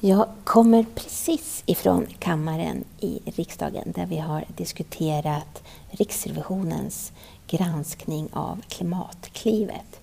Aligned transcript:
Jag 0.00 0.26
kommer 0.44 0.86
precis 0.94 1.62
ifrån 1.66 2.06
kammaren 2.18 2.84
i 3.00 3.20
riksdagen 3.24 3.92
där 3.96 4.06
vi 4.06 4.18
har 4.18 4.44
diskuterat 4.56 5.62
Riksrevisionens 5.90 7.12
granskning 7.46 8.28
av 8.32 8.60
Klimatklivet. 8.68 10.00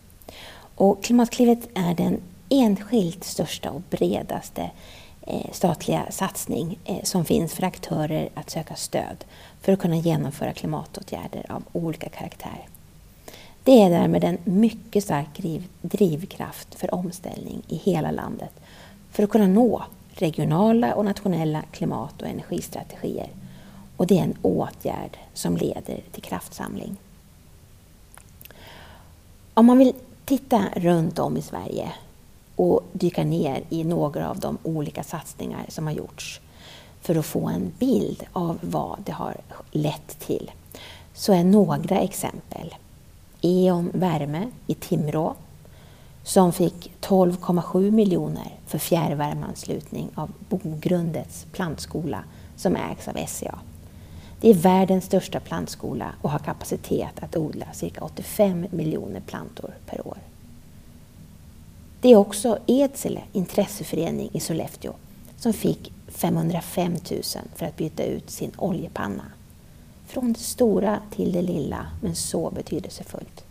Och 0.75 1.03
Klimatklivet 1.03 1.69
är 1.73 1.93
den 1.93 2.21
enskilt 2.49 3.23
största 3.23 3.71
och 3.71 3.81
bredaste 3.89 4.71
eh, 5.21 5.51
statliga 5.51 6.05
satsning 6.11 6.79
eh, 6.85 7.03
som 7.03 7.25
finns 7.25 7.53
för 7.53 7.63
aktörer 7.63 8.29
att 8.33 8.49
söka 8.49 8.75
stöd 8.75 9.25
för 9.61 9.73
att 9.73 9.79
kunna 9.79 9.97
genomföra 9.97 10.53
klimatåtgärder 10.53 11.45
av 11.51 11.63
olika 11.71 12.09
karaktär. 12.09 12.67
Det 13.63 13.81
är 13.81 13.89
därmed 13.89 14.23
en 14.23 14.37
mycket 14.43 15.03
stark 15.03 15.41
drivkraft 15.81 16.75
för 16.75 16.93
omställning 16.93 17.61
i 17.67 17.75
hela 17.75 18.11
landet 18.11 18.51
för 19.15 19.23
att 19.23 19.29
kunna 19.29 19.47
nå 19.47 19.83
regionala 20.09 20.95
och 20.95 21.05
nationella 21.05 21.61
klimat 21.71 22.21
och 22.21 22.27
energistrategier. 22.27 23.29
Och 23.97 24.07
det 24.07 24.19
är 24.19 24.23
en 24.23 24.37
åtgärd 24.41 25.17
som 25.33 25.57
leder 25.57 26.03
till 26.11 26.23
kraftsamling. 26.23 26.97
Om 29.53 29.65
man 29.65 29.77
vill 29.77 29.93
titta 30.25 30.63
runt 30.75 31.19
om 31.19 31.37
i 31.37 31.41
Sverige 31.41 31.91
och 32.55 32.83
dyka 32.93 33.23
ner 33.23 33.63
i 33.69 33.83
några 33.83 34.29
av 34.29 34.39
de 34.39 34.57
olika 34.63 35.03
satsningar 35.03 35.65
som 35.69 35.85
har 35.85 35.93
gjorts 35.93 36.41
för 37.01 37.15
att 37.15 37.25
få 37.25 37.47
en 37.47 37.71
bild 37.79 38.23
av 38.33 38.57
vad 38.61 38.97
det 39.05 39.11
har 39.11 39.37
lett 39.71 40.19
till, 40.19 40.51
så 41.13 41.33
är 41.33 41.43
några 41.43 41.99
exempel 41.99 42.75
E.ON 43.41 43.91
Värme 43.93 44.51
i 44.67 44.73
Timrå 44.73 45.35
som 46.25 46.53
fick 46.53 46.91
12,7 47.01 47.91
miljoner 47.91 48.59
för 48.65 48.77
fjärrvärmeanslutning 48.77 50.09
av 50.15 50.31
Bogrundets 50.49 51.45
plantskola 51.51 52.23
som 52.55 52.75
ägs 52.75 53.07
av 53.07 53.25
SCA. 53.27 53.59
Det 54.41 54.49
är 54.49 54.53
världens 54.53 55.05
största 55.05 55.39
plantskola 55.39 56.11
och 56.21 56.29
har 56.29 56.39
kapacitet 56.39 57.23
att 57.23 57.35
odla 57.37 57.65
cirka 57.73 58.03
85 58.03 58.67
miljoner 58.71 59.19
plantor 59.19 59.73
per 59.85 60.07
år. 60.07 60.17
Det 62.01 62.11
är 62.11 62.15
också 62.15 62.57
Edsele 62.65 63.21
intresseförening 63.31 64.29
i 64.33 64.39
Sollefteå 64.39 64.93
som 65.37 65.53
fick 65.53 65.93
505 66.07 66.91
000 66.91 67.21
för 67.55 67.65
att 67.65 67.77
byta 67.77 68.03
ut 68.03 68.29
sin 68.29 68.51
oljepanna. 68.57 69.25
Från 70.07 70.33
det 70.33 70.39
stora 70.39 70.99
till 71.11 71.31
det 71.31 71.41
lilla, 71.41 71.85
men 72.01 72.15
så 72.15 72.49
betydelsefullt. 72.49 73.45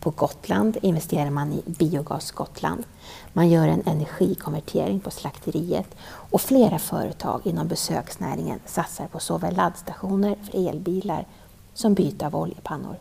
På 0.00 0.10
Gotland 0.10 0.76
investerar 0.82 1.30
man 1.30 1.52
i 1.52 1.62
Biogas 1.66 2.30
Gotland. 2.30 2.84
Man 3.32 3.48
gör 3.48 3.68
en 3.68 3.82
energikonvertering 3.86 5.00
på 5.00 5.10
slakteriet 5.10 5.94
och 6.04 6.40
flera 6.40 6.78
företag 6.78 7.40
inom 7.44 7.68
besöksnäringen 7.68 8.60
satsar 8.66 9.06
på 9.06 9.20
såväl 9.20 9.56
laddstationer 9.56 10.36
för 10.44 10.68
elbilar 10.68 11.26
som 11.74 11.94
byte 11.94 12.26
av 12.26 12.36
oljepannor. 12.36 12.96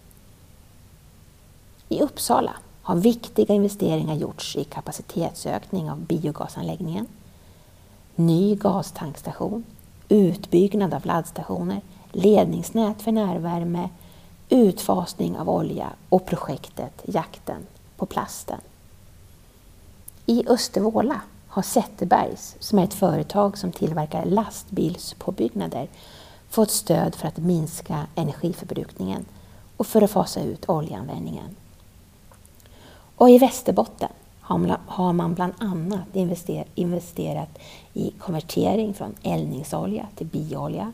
I 1.90 2.02
Uppsala 2.02 2.54
har 2.82 2.96
viktiga 2.96 3.54
investeringar 3.54 4.16
gjorts 4.16 4.56
i 4.56 4.64
kapacitetsökning 4.64 5.92
av 5.92 6.00
biogasanläggningen, 6.00 7.08
ny 8.16 8.56
gastankstation, 8.56 9.64
utbyggnad 10.10 10.94
av 10.94 11.06
laddstationer, 11.06 11.82
ledningsnät 12.12 13.02
för 13.02 13.12
närvärme, 13.12 13.90
utfasning 14.50 15.38
av 15.38 15.50
olja 15.50 15.90
och 16.10 16.26
projektet 16.26 17.02
Jakten 17.06 17.68
på 17.98 18.06
plasten. 18.06 18.60
I 20.26 20.44
Östervåla 20.48 21.22
har 21.48 21.62
Zetterbergs, 21.62 22.56
som 22.60 22.80
är 22.80 22.84
ett 22.84 22.94
företag 22.94 23.58
som 23.58 23.72
tillverkar 23.72 24.26
lastbilspåbyggnader, 24.26 25.88
fått 26.50 26.72
stöd 26.72 27.16
för 27.16 27.28
att 27.28 27.38
minska 27.38 28.08
energiförbrukningen 28.16 29.26
och 29.78 29.88
för 29.88 30.02
att 30.02 30.12
fasa 30.12 30.42
ut 30.42 30.70
oljeanvändningen. 30.70 31.56
Och 33.16 33.30
i 33.30 33.38
Västerbotten 33.38 34.10
har 34.88 35.14
man 35.14 35.34
bland 35.34 35.54
annat 35.58 36.16
investerat 36.76 37.60
i 37.94 38.12
konvertering 38.20 38.94
från 38.94 39.16
eldningsolja 39.24 40.08
till 40.16 40.28
bioolja, 40.28 40.94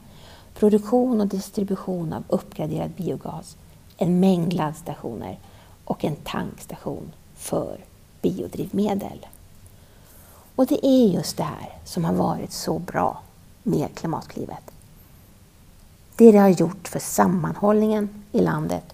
produktion 0.53 1.21
och 1.21 1.27
distribution 1.27 2.13
av 2.13 2.23
uppgraderad 2.27 2.91
biogas, 2.91 3.57
en 3.97 4.19
mängd 4.19 4.53
laddstationer 4.53 5.39
och 5.85 6.03
en 6.03 6.15
tankstation 6.15 7.11
för 7.35 7.77
biodrivmedel. 8.21 9.27
Och 10.55 10.65
det 10.65 10.85
är 10.85 11.07
just 11.07 11.37
det 11.37 11.43
här 11.43 11.77
som 11.85 12.05
har 12.05 12.13
varit 12.13 12.51
så 12.51 12.79
bra 12.79 13.21
med 13.63 13.95
Klimatklivet. 13.95 14.71
Det 16.15 16.31
det 16.31 16.37
har 16.37 16.49
gjort 16.49 16.87
för 16.87 16.99
sammanhållningen 16.99 18.23
i 18.31 18.41
landet 18.41 18.93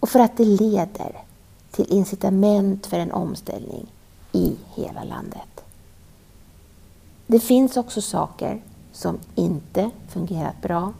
och 0.00 0.08
för 0.08 0.18
att 0.18 0.36
det 0.36 0.44
leder 0.44 1.22
till 1.70 1.92
incitament 1.92 2.86
för 2.86 2.98
en 2.98 3.12
omställning 3.12 3.86
i 4.32 4.56
hela 4.74 5.04
landet. 5.04 5.64
Det 7.26 7.40
finns 7.40 7.76
också 7.76 8.02
saker 8.02 8.62
som 8.96 9.18
inte 9.34 9.90
fungerat 10.08 10.62
bra 10.62 10.92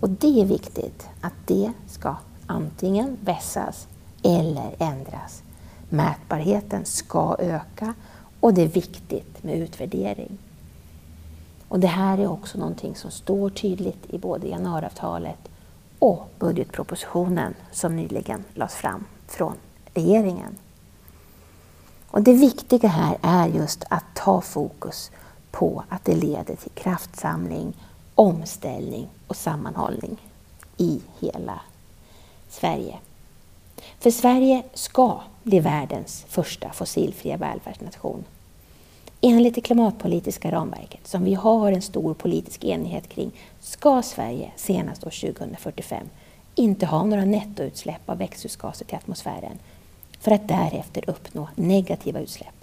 och 0.00 0.10
det 0.10 0.40
är 0.40 0.44
viktigt 0.44 1.08
att 1.20 1.32
det 1.46 1.72
ska 1.86 2.16
antingen 2.46 3.16
vässas 3.20 3.88
eller 4.22 4.74
ändras. 4.78 5.42
Mätbarheten 5.88 6.84
ska 6.84 7.36
öka 7.38 7.94
och 8.40 8.54
det 8.54 8.62
är 8.62 8.68
viktigt 8.68 9.42
med 9.42 9.58
utvärdering. 9.58 10.38
Och 11.68 11.80
det 11.80 11.86
här 11.86 12.18
är 12.18 12.26
också 12.26 12.58
någonting 12.58 12.96
som 12.96 13.10
står 13.10 13.50
tydligt 13.50 14.06
i 14.10 14.18
både 14.18 14.48
januariavtalet 14.48 15.48
och 15.98 16.30
budgetpropositionen 16.38 17.54
som 17.72 17.96
nyligen 17.96 18.44
lades 18.54 18.74
fram 18.74 19.04
från 19.26 19.54
regeringen. 19.94 20.56
Och 22.10 22.22
det 22.22 22.32
viktiga 22.32 22.88
här 22.88 23.18
är 23.22 23.46
just 23.46 23.84
att 23.90 24.04
ta 24.14 24.40
fokus 24.40 25.10
på 25.50 25.84
att 25.88 26.04
det 26.04 26.14
leder 26.14 26.56
till 26.56 26.70
kraftsamling, 26.74 27.72
omställning 28.14 29.08
och 29.26 29.36
sammanhållning 29.36 30.16
i 30.76 31.00
hela 31.20 31.60
Sverige. 32.48 32.98
För 33.98 34.10
Sverige 34.10 34.62
ska 34.74 35.20
bli 35.42 35.60
världens 35.60 36.24
första 36.28 36.72
fossilfria 36.72 37.36
välfärdsnation. 37.36 38.24
Enligt 39.20 39.54
det 39.54 39.60
klimatpolitiska 39.60 40.52
ramverket, 40.52 41.06
som 41.06 41.24
vi 41.24 41.34
har 41.34 41.72
en 41.72 41.82
stor 41.82 42.14
politisk 42.14 42.64
enighet 42.64 43.08
kring, 43.08 43.30
ska 43.60 44.02
Sverige 44.02 44.52
senast 44.56 45.06
år 45.06 45.34
2045 45.34 46.06
inte 46.54 46.86
ha 46.86 47.04
några 47.04 47.24
nettoutsläpp 47.24 48.10
av 48.10 48.18
växthusgaser 48.18 48.84
till 48.84 48.96
atmosfären 48.96 49.58
för 50.20 50.30
att 50.30 50.48
därefter 50.48 51.10
uppnå 51.10 51.48
negativa 51.54 52.20
utsläpp. 52.20 52.54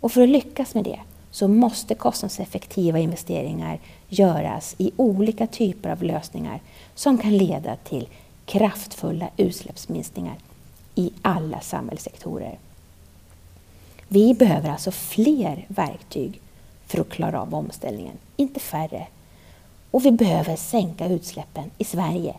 Och 0.00 0.12
för 0.12 0.22
att 0.22 0.28
lyckas 0.28 0.74
med 0.74 0.84
det 0.84 1.00
så 1.30 1.48
måste 1.48 1.94
kostnadseffektiva 1.94 2.98
investeringar 2.98 3.78
göras 4.08 4.74
i 4.78 4.92
olika 4.96 5.46
typer 5.46 5.90
av 5.90 6.02
lösningar 6.02 6.60
som 6.94 7.18
kan 7.18 7.36
leda 7.36 7.76
till 7.76 8.08
kraftfulla 8.46 9.28
utsläppsminskningar 9.36 10.36
i 10.94 11.12
alla 11.22 11.60
samhällssektorer. 11.60 12.58
Vi 14.08 14.34
behöver 14.34 14.70
alltså 14.70 14.90
fler 14.90 15.66
verktyg 15.68 16.40
för 16.86 17.00
att 17.00 17.08
klara 17.08 17.42
av 17.42 17.54
omställningen, 17.54 18.16
inte 18.36 18.60
färre. 18.60 19.06
Och 19.90 20.06
vi 20.06 20.12
behöver 20.12 20.56
sänka 20.56 21.06
utsläppen 21.06 21.70
i 21.78 21.84
Sverige, 21.84 22.34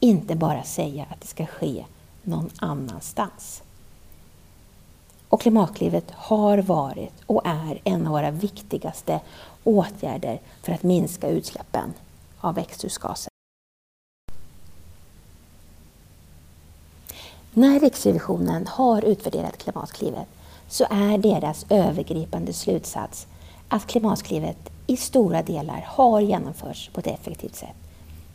inte 0.00 0.34
bara 0.34 0.62
säga 0.62 1.06
att 1.10 1.20
det 1.20 1.26
ska 1.26 1.46
ske 1.46 1.84
någon 2.22 2.50
annanstans. 2.58 3.62
Och 5.32 5.40
Klimatklivet 5.40 6.10
har 6.10 6.58
varit 6.58 7.12
och 7.26 7.42
är 7.44 7.80
en 7.84 8.06
av 8.06 8.12
våra 8.12 8.30
viktigaste 8.30 9.20
åtgärder 9.64 10.40
för 10.62 10.72
att 10.72 10.82
minska 10.82 11.28
utsläppen 11.28 11.92
av 12.40 12.54
växthusgaser. 12.54 13.30
När 17.52 17.80
Riksrevisionen 17.80 18.66
har 18.66 19.04
utvärderat 19.04 19.58
Klimatklivet 19.58 20.28
så 20.68 20.84
är 20.90 21.18
deras 21.18 21.66
övergripande 21.68 22.52
slutsats 22.52 23.26
att 23.68 23.86
Klimatklivet 23.86 24.70
i 24.86 24.96
stora 24.96 25.42
delar 25.42 25.86
har 25.88 26.20
genomförts 26.20 26.88
på 26.88 27.00
ett 27.00 27.06
effektivt 27.06 27.56
sätt, 27.56 27.76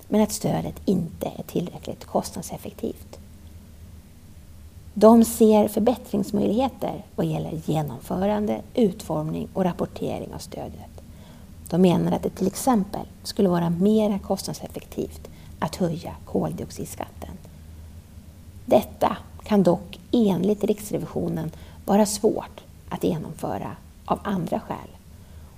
men 0.07 0.21
att 0.21 0.31
stödet 0.31 0.81
inte 0.85 1.31
är 1.37 1.43
tillräckligt 1.43 2.05
kostnadseffektivt. 2.05 3.19
De 4.99 5.25
ser 5.25 5.67
förbättringsmöjligheter 5.67 7.05
vad 7.15 7.25
gäller 7.25 7.61
genomförande, 7.65 8.61
utformning 8.73 9.47
och 9.53 9.63
rapportering 9.63 10.33
av 10.33 10.39
stödet. 10.39 11.01
De 11.69 11.81
menar 11.81 12.11
att 12.11 12.23
det 12.23 12.29
till 12.29 12.47
exempel 12.47 13.05
skulle 13.23 13.49
vara 13.49 13.69
mer 13.69 14.19
kostnadseffektivt 14.19 15.27
att 15.59 15.75
höja 15.75 16.15
koldioxidskatten. 16.25 17.29
Detta 18.65 19.17
kan 19.43 19.63
dock 19.63 19.99
enligt 20.11 20.63
Riksrevisionen 20.63 21.51
vara 21.85 22.05
svårt 22.05 22.63
att 22.89 23.03
genomföra 23.03 23.71
av 24.05 24.19
andra 24.23 24.59
skäl. 24.59 24.89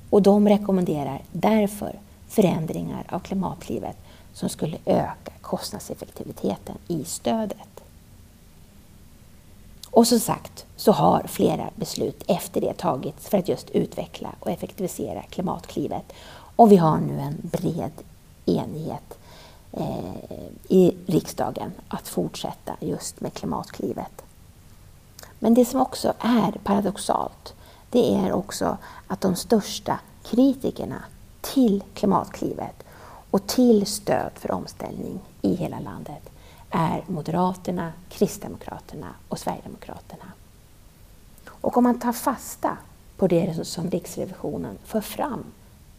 Och 0.10 0.22
de 0.22 0.50
rekommenderar 0.50 1.22
därför 1.32 2.00
förändringar 2.28 3.04
av 3.10 3.20
Klimatklivet 3.20 3.98
som 4.34 4.50
skulle 4.50 4.78
öka 4.86 5.32
kostnadseffektiviteten 5.42 6.76
i 6.88 7.04
stödet. 7.04 7.79
Och 10.00 10.08
som 10.08 10.20
sagt 10.20 10.66
så 10.76 10.92
har 10.92 11.24
flera 11.28 11.70
beslut 11.76 12.24
efter 12.28 12.62
det 12.62 12.74
tagits 12.74 13.30
för 13.30 13.38
att 13.38 13.48
just 13.48 13.70
utveckla 13.70 14.30
och 14.40 14.52
effektivisera 14.52 15.22
Klimatklivet. 15.22 16.14
Och 16.56 16.72
vi 16.72 16.78
har 16.78 16.98
nu 16.98 17.20
en 17.20 17.38
bred 17.42 17.92
enighet 18.46 19.18
eh, 19.72 20.42
i 20.68 20.96
riksdagen 21.06 21.72
att 21.88 22.08
fortsätta 22.08 22.76
just 22.80 23.22
med 23.22 23.34
Klimatklivet. 23.34 24.22
Men 25.40 25.54
det 25.54 25.66
som 25.66 25.82
också 25.82 26.14
är 26.20 26.52
paradoxalt, 26.64 27.54
det 27.90 28.16
är 28.16 28.32
också 28.32 28.78
att 29.08 29.22
de 29.22 29.36
största 29.36 30.00
kritikerna 30.24 31.04
till 31.42 31.84
Klimatklivet 31.94 32.84
och 33.32 33.48
till 33.48 33.86
stöd 33.86 34.32
för 34.36 34.52
omställning 34.52 35.20
i 35.42 35.56
hela 35.56 35.80
landet 35.80 36.30
är 36.70 37.04
Moderaterna, 37.08 37.94
Kristdemokraterna 38.10 39.14
och 39.30 39.40
Sverigedemokraterna. 39.40 40.26
Och 41.48 41.78
om 41.78 41.84
man 41.84 42.00
tar 42.00 42.14
fasta 42.14 42.78
på 43.18 43.28
det 43.28 43.68
som 43.68 43.90
Riksrevisionen 43.90 44.78
för 44.84 45.02
fram 45.02 45.44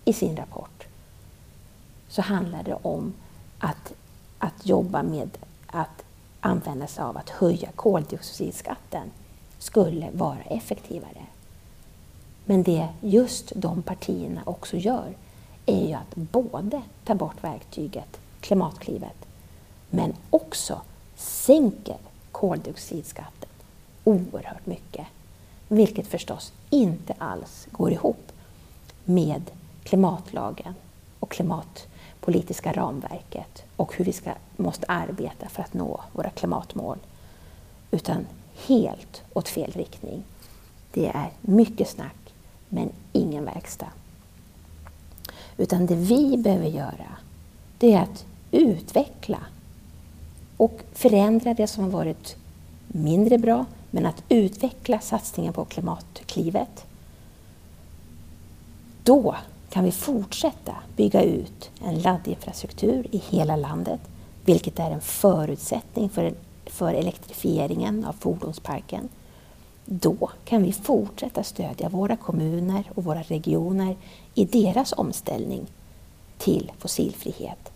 i 0.04 0.12
sin 0.12 0.36
rapport 0.36 0.86
så 2.08 2.22
handlar 2.22 2.62
det 2.62 2.78
om 2.82 3.14
att, 3.58 3.92
att 4.38 4.66
jobba 4.66 5.02
med 5.02 5.38
att 5.66 6.04
använda 6.40 6.86
sig 6.86 7.04
av 7.04 7.16
att 7.16 7.30
höja 7.30 7.68
koldioxidskatten 7.72 9.10
skulle 9.58 10.10
vara 10.10 10.42
effektivare. 10.42 11.26
Men 12.44 12.62
det 12.62 12.88
just 13.00 13.52
de 13.54 13.82
partierna 13.82 14.40
också 14.44 14.76
gör 14.76 15.14
är 15.66 15.88
ju 15.88 15.92
att 15.92 16.14
både 16.14 16.82
ta 17.04 17.14
bort 17.14 17.44
verktyget 17.44 18.20
Klimatklivet 18.40 19.26
men 19.90 20.14
också 20.30 20.80
sänker 21.16 21.96
koldioxidskatten 22.32 23.48
oerhört 24.04 24.66
mycket. 24.66 25.06
Vilket 25.68 26.06
förstås 26.06 26.52
inte 26.70 27.14
alls 27.18 27.68
går 27.70 27.92
ihop 27.92 28.32
med 29.04 29.50
klimatlagen 29.84 30.74
och 31.20 31.30
klimatpolitiska 31.30 32.72
ramverket 32.72 33.64
och 33.76 33.96
hur 33.96 34.04
vi 34.04 34.12
ska, 34.12 34.32
måste 34.56 34.86
arbeta 34.86 35.48
för 35.48 35.62
att 35.62 35.74
nå 35.74 36.00
våra 36.12 36.30
klimatmål. 36.30 36.98
Utan 37.90 38.26
helt 38.66 39.22
åt 39.32 39.48
fel 39.48 39.72
riktning. 39.72 40.22
Det 40.92 41.06
är 41.06 41.30
mycket 41.40 41.88
snack 41.88 42.34
men 42.68 42.90
ingen 43.12 43.44
verkstad. 43.44 43.92
Utan 45.56 45.86
det 45.86 45.94
vi 45.94 46.36
behöver 46.36 46.68
göra, 46.68 47.16
det 47.78 47.92
är 47.94 48.02
att 48.02 48.24
utveckla 48.50 49.38
och 50.60 50.80
förändra 50.92 51.54
det 51.54 51.66
som 51.66 51.84
har 51.84 51.90
varit 51.90 52.36
mindre 52.88 53.38
bra, 53.38 53.64
men 53.90 54.06
att 54.06 54.22
utveckla 54.28 54.98
satsningen 54.98 55.52
på 55.52 55.64
Klimatklivet. 55.64 56.86
Då 59.02 59.36
kan 59.70 59.84
vi 59.84 59.92
fortsätta 59.92 60.74
bygga 60.96 61.22
ut 61.22 61.70
en 61.84 61.98
laddinfrastruktur 61.98 63.06
i 63.10 63.22
hela 63.28 63.56
landet, 63.56 64.00
vilket 64.44 64.78
är 64.78 64.90
en 64.90 65.00
förutsättning 65.00 66.08
för, 66.08 66.34
för 66.66 66.94
elektrifieringen 66.94 68.04
av 68.04 68.12
fordonsparken. 68.12 69.08
Då 69.84 70.30
kan 70.44 70.62
vi 70.62 70.72
fortsätta 70.72 71.42
stödja 71.42 71.88
våra 71.88 72.16
kommuner 72.16 72.84
och 72.94 73.04
våra 73.04 73.22
regioner 73.22 73.96
i 74.34 74.44
deras 74.44 74.92
omställning 74.92 75.66
till 76.38 76.72
fossilfrihet. 76.78 77.69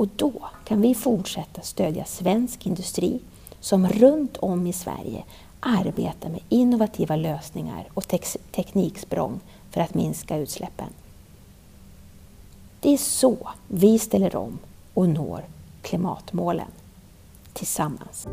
Och 0.00 0.08
då 0.16 0.32
kan 0.64 0.80
vi 0.80 0.94
fortsätta 0.94 1.62
stödja 1.62 2.04
svensk 2.04 2.66
industri 2.66 3.20
som 3.60 3.88
runt 3.88 4.36
om 4.36 4.66
i 4.66 4.72
Sverige 4.72 5.24
arbetar 5.60 6.28
med 6.28 6.40
innovativa 6.48 7.16
lösningar 7.16 7.88
och 7.94 8.08
tekniksprång 8.52 9.40
för 9.70 9.80
att 9.80 9.94
minska 9.94 10.36
utsläppen. 10.36 10.86
Det 12.80 12.92
är 12.92 12.96
så 12.96 13.36
vi 13.68 13.98
ställer 13.98 14.36
om 14.36 14.58
och 14.94 15.08
når 15.08 15.44
klimatmålen 15.82 16.70
tillsammans. 17.52 18.26